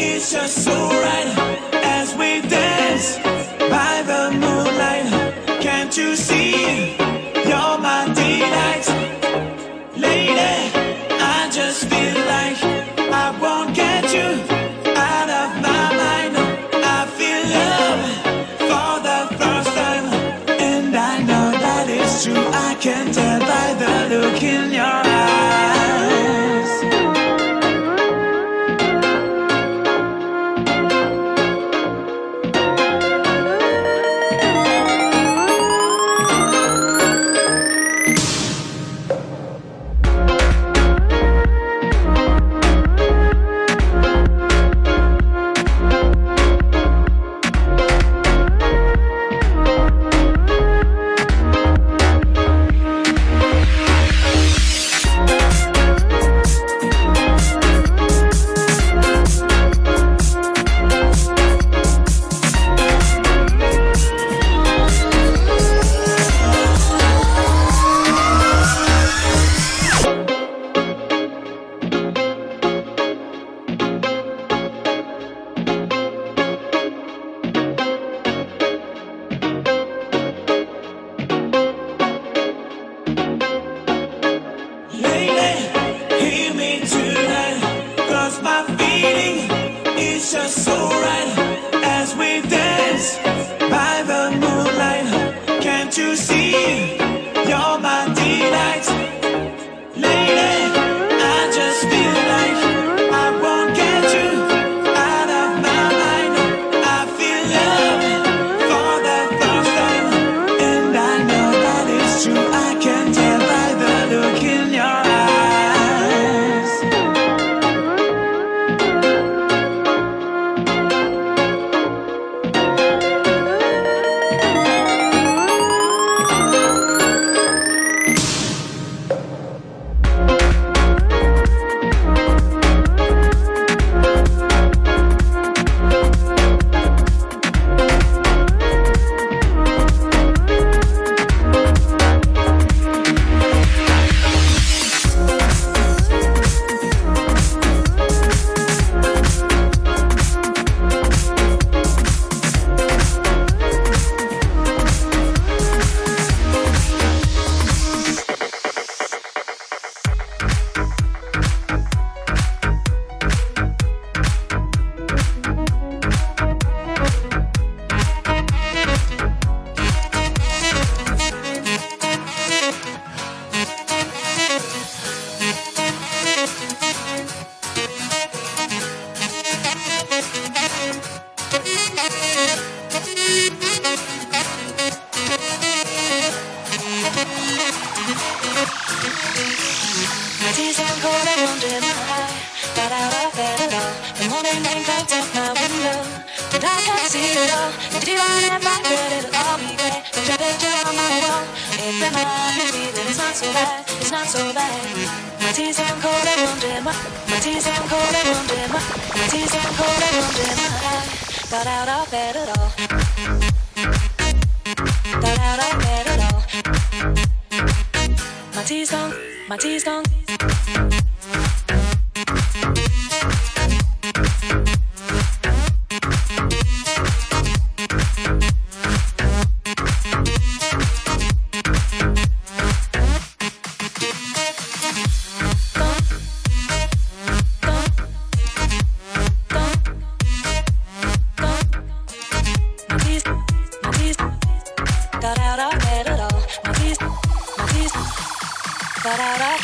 It's 0.00 0.32
just 0.32 0.64
so 0.64 0.72
right 0.72 1.70
as 1.84 2.14
we 2.16 2.42
dance. 2.42 3.37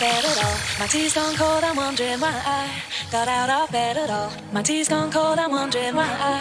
Bed 0.05 0.25
at 0.31 0.39
all. 0.45 0.59
My 0.81 0.87
tea's 0.87 1.15
gone 1.15 1.35
cold. 1.41 1.65
I'm 1.65 1.77
wondering 1.77 2.21
why 2.21 2.37
I 2.61 2.62
got 3.11 3.29
out 3.37 3.51
of 3.59 3.73
bed 3.73 3.97
at 3.97 4.11
all. 4.11 4.31
My 4.53 4.62
tea's 4.69 4.89
gone 4.93 5.11
cold. 5.11 5.39
I'm 5.39 5.51
wondering 5.51 5.95
why 5.99 6.11
I 6.33 6.37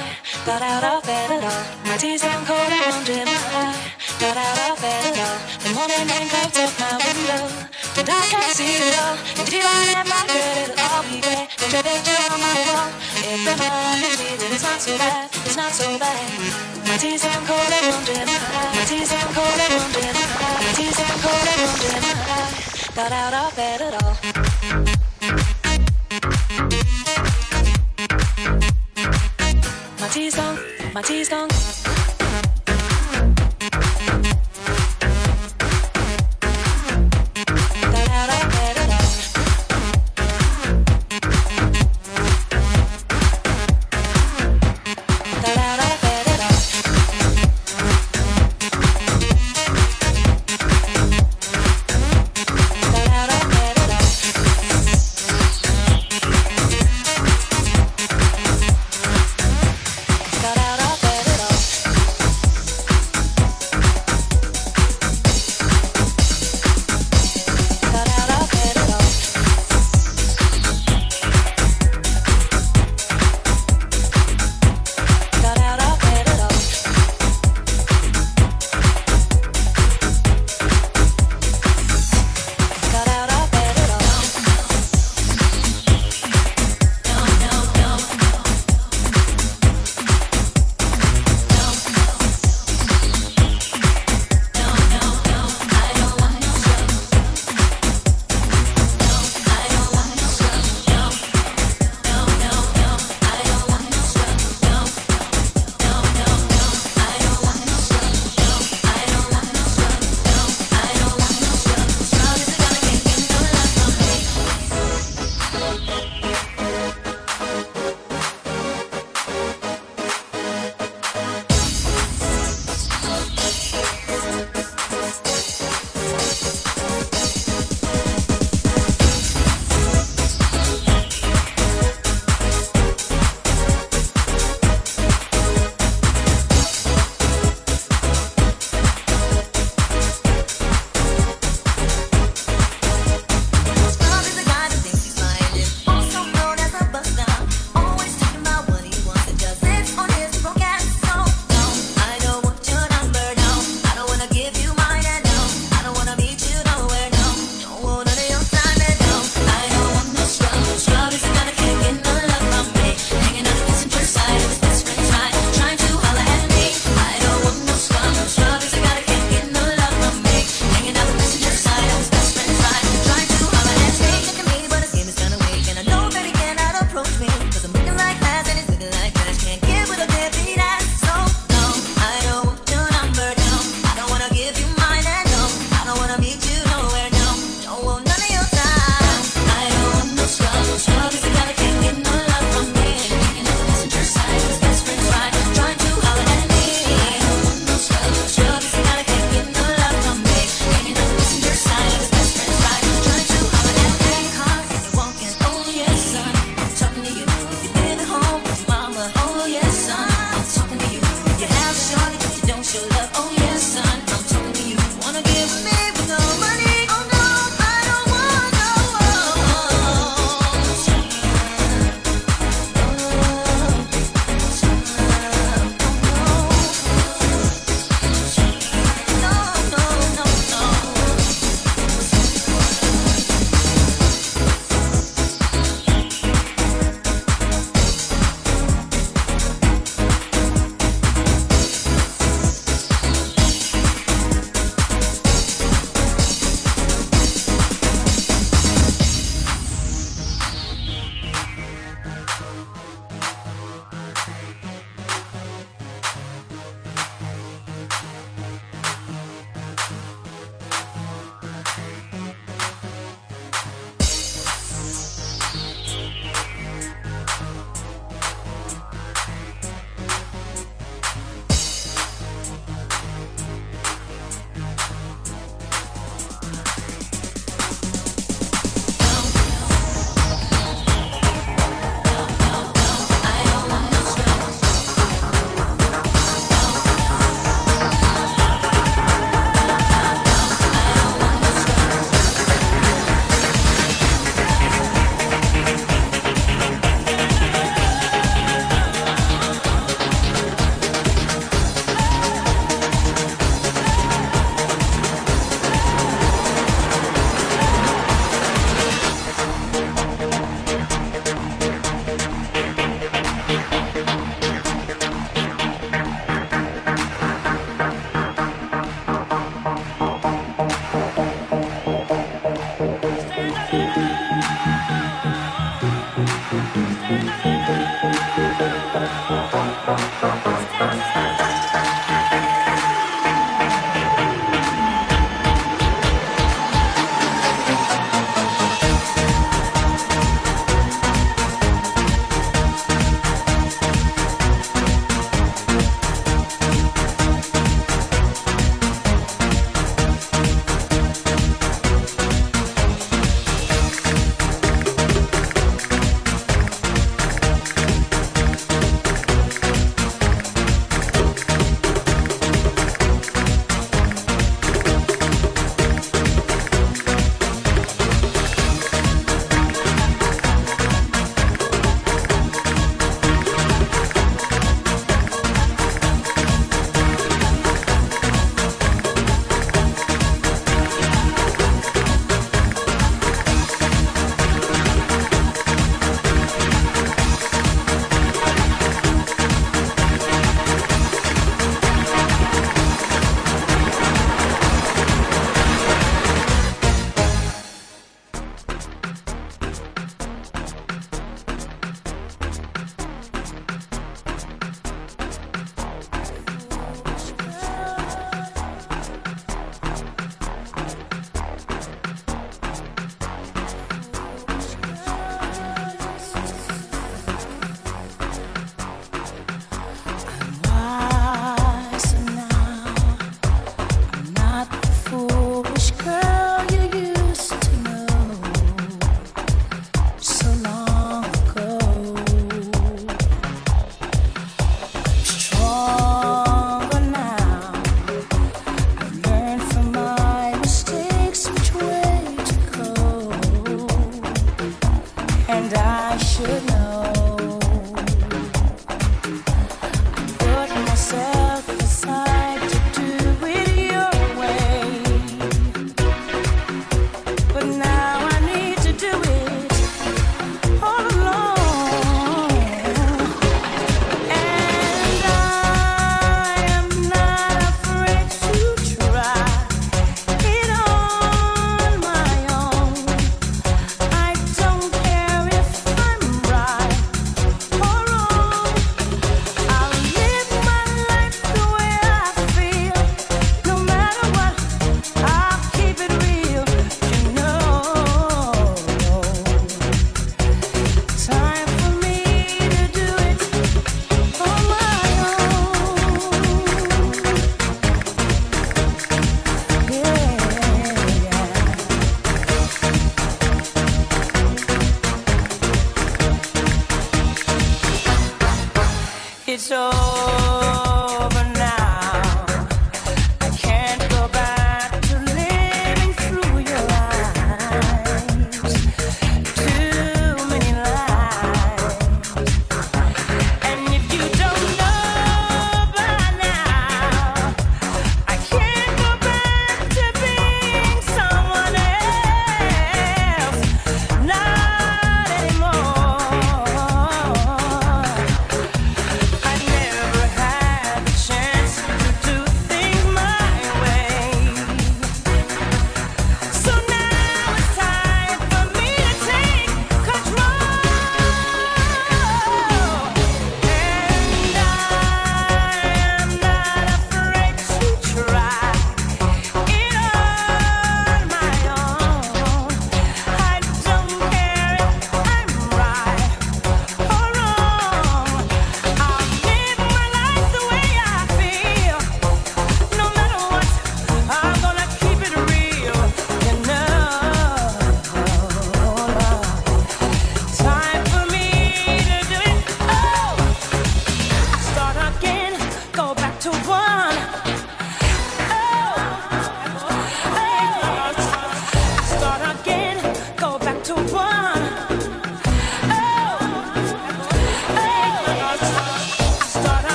got 0.48 0.62
out 0.72 0.84
of 0.92 1.00
bed 1.08 1.30
at 1.38 1.44
all. 1.52 1.64
My 1.88 1.96
tea's 2.04 2.24
gone 2.28 2.44
cold. 2.50 2.72
I'm 2.76 2.84
wondering 2.92 3.30
why 3.32 3.64
I 3.64 3.72
got 4.24 4.38
out 4.46 4.60
of 4.68 4.76
bed 4.84 5.04
at 5.10 5.18
all. 5.26 5.40
The 5.64 5.70
morning 5.78 6.04
rain 6.12 6.28
clouds 6.32 6.60
up 6.64 6.72
my 6.82 6.92
window. 7.06 7.44
And 8.00 8.10
I 8.20 8.22
can't 8.34 8.52
see 8.58 8.74
it 8.84 8.96
all. 9.00 9.16
And 9.40 9.48
If 9.48 9.54
you 9.56 9.64
it 9.64 10.08
back, 10.12 10.28
good, 10.28 10.58
it'll 10.60 10.84
all 10.84 11.04
be 11.08 11.18
great. 11.24 11.48
There's 11.56 11.74
your 11.74 11.84
picture 11.88 12.20
on 12.34 12.40
my 12.44 12.56
wall. 12.68 12.90
It 13.16 13.40
reminds 13.48 14.16
me 14.20 14.30
that 14.44 14.52
it's 14.56 14.66
not 14.68 14.80
so 14.84 14.94
bad. 15.00 15.26
It's 15.48 15.58
not 15.62 15.72
so 15.72 15.88
bad. 16.04 16.20
My 16.90 16.98
tea's 17.00 17.24
getting 17.24 17.48
cold 17.48 17.72
and 17.78 17.86
wondering 17.96 18.28
why. 18.28 18.76
My 18.76 18.84
tea's 18.92 19.08
getting 19.08 19.34
cold 19.38 19.60
and 19.64 19.74
wondering 19.80 20.16
why. 20.36 20.52
My 20.68 20.72
tea's 20.76 20.98
getting 21.00 21.22
cold 21.24 21.48
and 21.48 21.60
wondering 21.64 22.04
why. 22.28 22.73
Got 22.96 23.12
out 23.12 23.34
of 23.34 23.56
bed 23.56 23.82
at 23.82 24.04
all. 24.04 24.16
My 30.00 30.08
tea's 30.10 30.36
gone. 30.36 30.60
My 30.94 31.02
tea's 31.02 31.28
gone. 31.28 31.93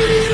Bye. 0.00 0.29